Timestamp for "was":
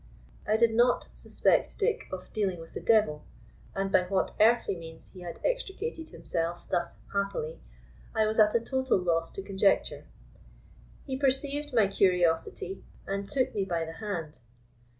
8.25-8.39